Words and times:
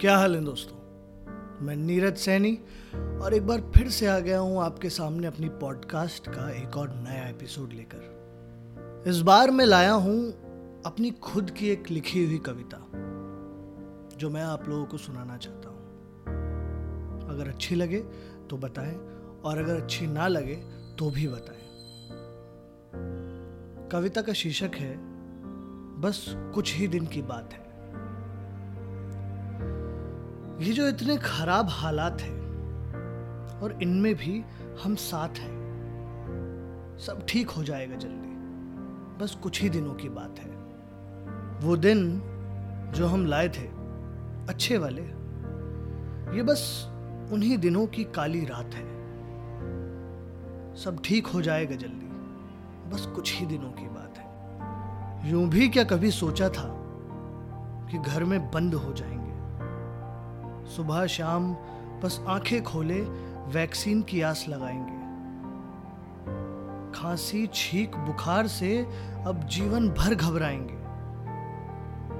क्या 0.00 0.16
हाल 0.16 0.34
है 0.36 0.44
दोस्तों? 0.44 0.76
मैं 1.66 1.76
नीरज 1.76 2.16
सैनी 2.16 2.52
और 3.22 3.34
एक 3.34 3.46
बार 3.46 3.60
फिर 3.74 3.88
से 3.88 4.06
आ 4.06 4.18
गया 4.18 4.38
हूँ 4.38 4.62
आपके 4.62 4.90
सामने 4.90 5.26
अपनी 5.26 5.48
पॉडकास्ट 5.48 6.28
का 6.28 6.50
एक 6.50 6.76
और 6.76 6.90
नया 6.94 7.28
एपिसोड 7.28 7.72
लेकर। 7.72 9.04
इस 9.06 9.20
बार 9.20 9.50
मैं 9.50 9.66
लाया 9.66 9.92
हूँ 9.92 10.30
अपनी 10.86 11.10
खुद 11.10 11.50
की 11.50 11.70
एक 11.70 11.90
लिखी 11.90 12.24
हुई 12.24 12.38
कविता, 12.38 12.78
जो 14.16 14.30
मैं 14.30 14.42
आप 14.42 14.68
लोगों 14.68 14.84
को 14.86 14.96
सुनाना 14.96 15.36
चाहता 15.36 15.68
हूँ। 15.68 15.78
अगर 17.28 17.48
अच्छी 17.48 17.74
लगे 17.74 17.98
तो 18.50 18.56
बताएँ 18.56 18.96
और 19.44 19.58
अगर 19.58 19.76
अच्छी 19.76 20.06
ना 20.06 20.28
लगे 20.28 20.56
तो 20.98 21.10
भी 21.10 21.28
बताएँ। 21.28 21.66
कविता 23.92 24.22
का 24.22 24.32
शीर्षक 24.32 24.74
है, 24.74 24.96
बस 26.00 26.24
कुछ 26.54 26.76
ही 26.76 26.88
दिन 26.88 27.06
की 27.06 27.22
बात 27.22 27.52
है। 27.52 27.67
ये 30.60 30.72
जो 30.72 30.88
इतने 30.88 31.16
खराब 31.16 31.66
हालात 31.68 32.20
हैं, 32.20 32.38
और 33.60 33.78
इनमें 33.82 34.14
भी 34.14 34.44
हम 34.82 34.94
साथ 34.94 35.28
हैं, 35.28 35.58
सब 37.00 37.26
ठीक 37.28 37.50
हो 37.50 37.64
जाएगा 37.64 37.96
जल्दी। 37.96 38.28
बस 39.18 39.34
कुछ 39.42 39.62
ही 39.62 39.68
दिनों 39.68 39.94
की 39.94 40.08
बात 40.08 40.34
है। 40.38 40.50
वो 41.60 41.76
दिन 41.76 42.22
जो 42.94 43.06
हम 43.06 43.26
लाए 43.26 43.48
थे, 43.48 43.68
अच्छे 44.48 44.78
वाले, 44.78 45.02
ये 46.36 46.42
बस 46.42 46.88
उन्हीं 47.32 47.58
दिनों 47.58 47.86
की 47.86 48.04
काली 48.04 48.44
रात 48.44 48.74
है। 48.74 48.98
सब 50.76 51.02
ठीक 51.04 51.26
हो 51.26 51.42
जाएगा 51.42 51.76
जल्दी। 51.76 52.08
बस 52.90 53.06
कुछ 53.06 53.40
ही 53.40 53.46
दिनों 53.46 53.70
की 53.70 53.88
बात 53.88 54.18
है। 54.18 54.28
यूँ 55.30 55.48
भी 55.48 55.68
क्या 55.68 55.84
कभी 55.84 56.10
सोचा 56.10 56.48
था 56.48 56.74
कि 57.90 57.98
घर 57.98 58.24
में 58.24 58.50
बंद 58.50 58.74
हो 58.74 58.92
जाएँगे? 58.92 59.27
सुबह 60.76 61.06
शाम 61.06 61.54
बस 62.02 62.24
आँखें 62.28 62.62
खोले, 62.64 63.00
वैक्सीन 63.46 64.02
की 64.02 64.22
आस 64.22 64.46
लगाएँगे। 64.48 64.98
खांसी, 66.98 67.46
छींक, 67.54 67.96
बुखार 67.96 68.46
से 68.46 68.86
अब 69.26 69.40
जीवन 69.44 69.88
भर 69.88 70.14
घबराएँगे। 70.14 70.78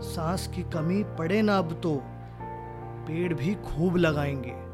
सांस 0.01 0.47
की 0.47 0.63
कमी 0.63 1.05
पड़े 1.05 1.43
ना 1.43 1.59
अब 1.59 1.81
तो 1.83 2.03
पेड़ 3.07 3.35
भी 3.35 3.55
खूब 3.55 3.97
लगाएँगे। 3.97 4.69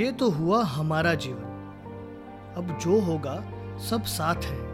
ये 0.00 0.12
तो 0.12 0.30
हुआ 0.30 0.64
हमारा 0.64 1.14
जीवन। 1.14 1.46
अब 2.56 2.78
जो 2.78 3.00
होगा, 3.00 3.44
सब 3.78 4.02
साथ 4.02 4.34
है। 4.34 4.70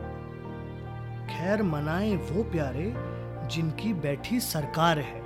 खैर 1.27 1.63
मनाए 1.63 2.17
वो 2.17 2.43
प्यारे 2.43 2.95
जिनकी 3.47 3.95
बैठी 3.95 4.41
सरकार 4.41 4.99
है। 4.99 5.26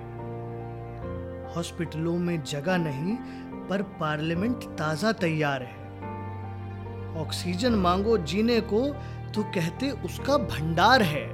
हॉस्पिटलों 1.57 2.17
में 2.19 2.43
जगह 2.45 2.77
नहीं, 2.77 3.17
पर 3.69 3.83
पार्लियामेंट 4.01 4.65
ताज़ा 4.79 5.13
तैयार 5.13 5.63
है। 5.63 5.79
ऑक्सीजन 7.17 7.73
मांगो 7.77 8.17
जीने 8.25 8.61
को 8.73 8.81
तो 9.35 9.43
कहते 9.55 9.91
उसका 10.05 10.37
भंडार 10.39 11.03
है। 11.03 11.27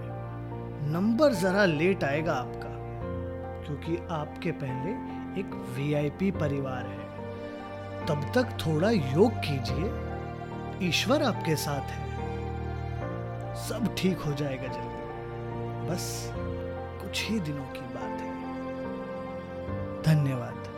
नंबर 0.93 1.33
ज़रा 1.33 1.65
लेट 1.65 2.05
आएगा 2.05 2.33
आपका, 2.33 2.73
क्योंकि 3.65 3.97
आपके 4.11 4.51
पहले 4.55 4.91
एक 5.41 5.55
वीआईपी 5.77 6.31
परिवार 6.31 6.87
है। 6.87 7.05
तब 8.07 8.31
तक 8.35 8.57
थोड़ा 8.57 8.91
योग 8.91 9.33
कीजिए, 9.39 10.89
ईश्वर 10.89 11.23
आपके 11.23 11.57
साथ 11.57 11.91
है। 11.91 12.05
सब 13.59 13.95
ठीक 13.99 14.19
हो 14.19 14.33
जाएगा 14.33 14.67
जल्दी। 14.67 15.89
बस 15.89 16.33
कुछ 17.03 17.29
ही 17.29 17.41
दिनों 17.41 17.65
की 17.73 17.81
बात। 17.95 18.16
धन्यवाद। 20.07 20.76